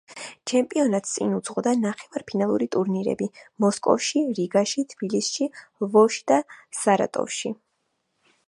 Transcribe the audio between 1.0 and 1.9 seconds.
წინ უძღოდა